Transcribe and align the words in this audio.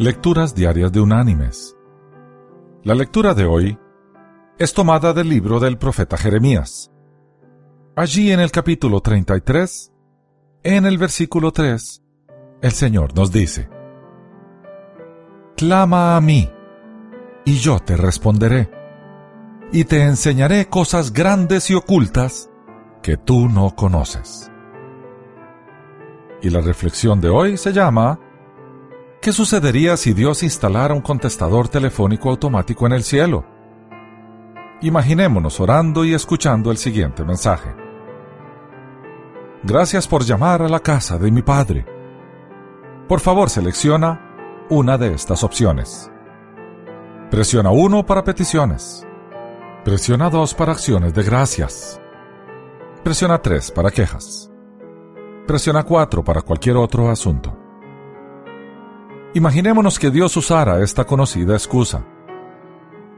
Lecturas 0.00 0.54
Diarias 0.54 0.92
de 0.92 1.00
Unánimes. 1.00 1.76
La 2.84 2.94
lectura 2.94 3.34
de 3.34 3.46
hoy 3.46 3.76
es 4.56 4.72
tomada 4.72 5.12
del 5.12 5.28
libro 5.28 5.58
del 5.58 5.76
profeta 5.76 6.16
Jeremías. 6.16 6.92
Allí 7.96 8.30
en 8.30 8.38
el 8.38 8.52
capítulo 8.52 9.00
33, 9.00 9.92
en 10.62 10.86
el 10.86 10.98
versículo 10.98 11.50
3, 11.50 12.00
el 12.62 12.70
Señor 12.70 13.12
nos 13.16 13.32
dice, 13.32 13.68
Clama 15.56 16.16
a 16.16 16.20
mí, 16.20 16.48
y 17.44 17.54
yo 17.54 17.80
te 17.80 17.96
responderé, 17.96 18.70
y 19.72 19.82
te 19.82 20.04
enseñaré 20.04 20.68
cosas 20.68 21.12
grandes 21.12 21.70
y 21.70 21.74
ocultas 21.74 22.48
que 23.02 23.16
tú 23.16 23.48
no 23.48 23.74
conoces. 23.74 24.48
Y 26.40 26.50
la 26.50 26.60
reflexión 26.60 27.20
de 27.20 27.30
hoy 27.30 27.56
se 27.56 27.72
llama 27.72 28.20
¿Qué 29.20 29.32
sucedería 29.32 29.96
si 29.96 30.12
Dios 30.12 30.44
instalara 30.44 30.94
un 30.94 31.00
contestador 31.00 31.68
telefónico 31.68 32.30
automático 32.30 32.86
en 32.86 32.92
el 32.92 33.02
cielo? 33.02 33.44
Imaginémonos 34.80 35.58
orando 35.58 36.04
y 36.04 36.14
escuchando 36.14 36.70
el 36.70 36.76
siguiente 36.76 37.24
mensaje. 37.24 37.74
Gracias 39.64 40.06
por 40.06 40.22
llamar 40.22 40.62
a 40.62 40.68
la 40.68 40.78
casa 40.78 41.18
de 41.18 41.32
mi 41.32 41.42
Padre. 41.42 41.84
Por 43.08 43.18
favor, 43.18 43.50
selecciona 43.50 44.66
una 44.70 44.96
de 44.96 45.12
estas 45.12 45.42
opciones. 45.42 46.12
Presiona 47.28 47.72
1 47.72 48.06
para 48.06 48.22
peticiones. 48.22 49.04
Presiona 49.84 50.30
2 50.30 50.54
para 50.54 50.72
acciones 50.72 51.12
de 51.12 51.24
gracias. 51.24 52.00
Presiona 53.02 53.42
3 53.42 53.72
para 53.72 53.90
quejas. 53.90 54.48
Presiona 55.44 55.82
4 55.82 56.22
para 56.22 56.42
cualquier 56.42 56.76
otro 56.76 57.10
asunto. 57.10 57.57
Imaginémonos 59.34 59.98
que 59.98 60.10
Dios 60.10 60.36
usara 60.36 60.82
esta 60.82 61.04
conocida 61.04 61.52
excusa. 61.52 62.04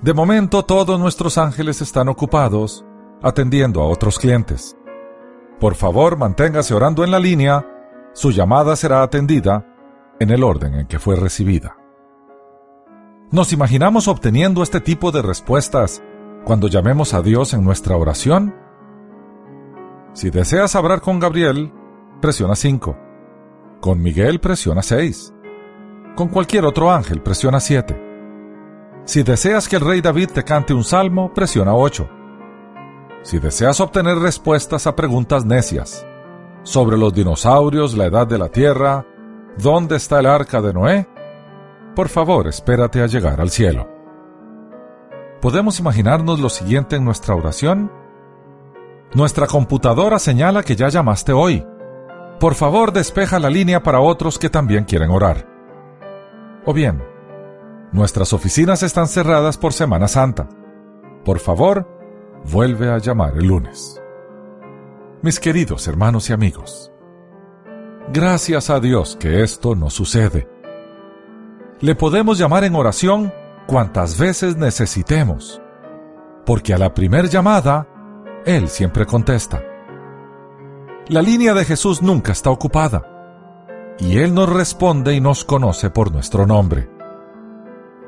De 0.00 0.12
momento 0.12 0.64
todos 0.64 0.98
nuestros 0.98 1.38
ángeles 1.38 1.80
están 1.80 2.08
ocupados 2.08 2.84
atendiendo 3.22 3.80
a 3.80 3.86
otros 3.86 4.18
clientes. 4.18 4.76
Por 5.60 5.76
favor, 5.76 6.16
manténgase 6.16 6.74
orando 6.74 7.04
en 7.04 7.12
la 7.12 7.20
línea, 7.20 7.64
su 8.14 8.32
llamada 8.32 8.74
será 8.74 9.04
atendida 9.04 9.64
en 10.18 10.30
el 10.30 10.42
orden 10.42 10.74
en 10.74 10.86
que 10.88 10.98
fue 10.98 11.14
recibida. 11.14 11.76
¿Nos 13.30 13.52
imaginamos 13.52 14.08
obteniendo 14.08 14.64
este 14.64 14.80
tipo 14.80 15.12
de 15.12 15.22
respuestas 15.22 16.02
cuando 16.44 16.66
llamemos 16.66 17.14
a 17.14 17.22
Dios 17.22 17.54
en 17.54 17.62
nuestra 17.62 17.96
oración? 17.96 18.56
Si 20.14 20.30
deseas 20.30 20.74
hablar 20.74 21.00
con 21.00 21.20
Gabriel, 21.20 21.72
presiona 22.20 22.56
5. 22.56 22.98
Con 23.80 24.02
Miguel, 24.02 24.40
presiona 24.40 24.82
6. 24.82 25.32
Con 26.14 26.28
cualquier 26.28 26.66
otro 26.66 26.92
ángel, 26.92 27.22
presiona 27.22 27.58
7. 27.58 28.10
Si 29.04 29.22
deseas 29.22 29.66
que 29.66 29.76
el 29.76 29.82
rey 29.82 30.02
David 30.02 30.30
te 30.34 30.44
cante 30.44 30.74
un 30.74 30.84
salmo, 30.84 31.32
presiona 31.32 31.74
8. 31.74 32.08
Si 33.22 33.38
deseas 33.38 33.80
obtener 33.80 34.18
respuestas 34.18 34.86
a 34.86 34.94
preguntas 34.94 35.46
necias 35.46 36.06
sobre 36.64 36.98
los 36.98 37.14
dinosaurios, 37.14 37.96
la 37.96 38.04
edad 38.04 38.26
de 38.26 38.38
la 38.38 38.48
Tierra, 38.48 39.06
dónde 39.56 39.96
está 39.96 40.20
el 40.20 40.26
arca 40.26 40.60
de 40.60 40.74
Noé, 40.74 41.08
por 41.96 42.08
favor 42.08 42.46
espérate 42.46 43.02
a 43.02 43.06
llegar 43.06 43.40
al 43.40 43.50
cielo. 43.50 43.88
¿Podemos 45.40 45.80
imaginarnos 45.80 46.40
lo 46.40 46.50
siguiente 46.50 46.96
en 46.96 47.04
nuestra 47.04 47.34
oración? 47.34 47.90
Nuestra 49.14 49.46
computadora 49.46 50.18
señala 50.18 50.62
que 50.62 50.76
ya 50.76 50.88
llamaste 50.88 51.32
hoy. 51.32 51.66
Por 52.38 52.54
favor 52.54 52.92
despeja 52.92 53.38
la 53.38 53.50
línea 53.50 53.82
para 53.82 54.00
otros 54.00 54.38
que 54.38 54.50
también 54.50 54.84
quieren 54.84 55.10
orar. 55.10 55.51
O 56.64 56.72
bien, 56.72 57.02
nuestras 57.90 58.32
oficinas 58.32 58.84
están 58.84 59.08
cerradas 59.08 59.58
por 59.58 59.72
Semana 59.72 60.06
Santa. 60.06 60.48
Por 61.24 61.40
favor, 61.40 61.88
vuelve 62.44 62.88
a 62.88 62.98
llamar 62.98 63.36
el 63.36 63.46
lunes. 63.46 64.00
Mis 65.22 65.40
queridos 65.40 65.88
hermanos 65.88 66.30
y 66.30 66.32
amigos, 66.32 66.92
gracias 68.12 68.70
a 68.70 68.78
Dios 68.78 69.16
que 69.18 69.42
esto 69.42 69.74
no 69.74 69.90
sucede. 69.90 70.48
Le 71.80 71.96
podemos 71.96 72.38
llamar 72.38 72.62
en 72.62 72.76
oración 72.76 73.32
cuantas 73.66 74.16
veces 74.16 74.56
necesitemos, 74.56 75.60
porque 76.46 76.74
a 76.74 76.78
la 76.78 76.94
primer 76.94 77.28
llamada, 77.28 77.88
Él 78.46 78.68
siempre 78.68 79.04
contesta. 79.04 79.64
La 81.08 81.22
línea 81.22 81.54
de 81.54 81.64
Jesús 81.64 82.02
nunca 82.02 82.30
está 82.30 82.50
ocupada 82.50 83.11
y 84.02 84.18
Él 84.18 84.34
nos 84.34 84.48
responde 84.48 85.14
y 85.14 85.20
nos 85.20 85.44
conoce 85.44 85.88
por 85.88 86.10
nuestro 86.10 86.44
nombre. 86.44 86.90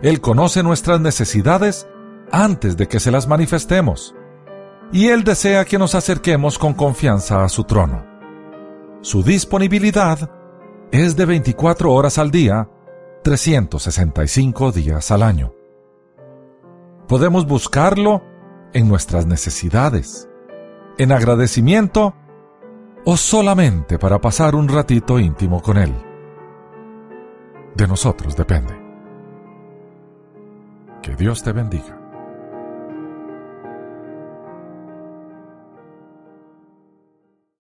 Él 0.03 0.21
conoce 0.21 0.65
nuestras 0.65 1.01
necesidades 1.01 1.87
antes 2.33 2.77
de 2.77 2.89
que 2.89 2.99
se 2.99 3.13
las 3.13 3.29
manifestemos, 3.29 4.15
y 4.93 5.09
Él 5.09 5.23
desea 5.23 5.65
que 5.65 5.79
nos 5.79 5.95
acerquemos 5.95 6.59
con 6.59 6.75
confianza 6.75 7.45
a 7.45 7.49
su 7.49 7.63
trono. 7.63 8.05
Su 9.03 9.23
disponibilidad 9.23 10.31
es 10.91 11.15
de 11.17 11.27
24 11.27 11.93
horas 11.93 12.19
al 12.19 12.33
día, 12.33 12.69
365 13.23 14.73
días 14.73 15.13
al 15.13 15.23
año. 15.23 15.55
Podemos 17.07 17.47
buscarlo 17.47 18.23
en 18.73 18.89
nuestras 18.89 19.27
necesidades, 19.27 20.29
en 20.99 21.13
agradecimiento 21.13 22.15
o 23.05 23.17
solamente 23.17 23.99
para 23.99 24.21
pasar 24.21 24.55
un 24.55 24.69
ratito 24.69 25.19
íntimo 25.19 25.61
con 25.61 25.79
Él. 25.79 25.95
De 27.75 27.87
nosotros 27.87 28.37
depende. 28.37 28.75
Que 31.03 31.15
Dios 31.17 31.43
te 31.43 31.53
bendiga. 31.53 32.04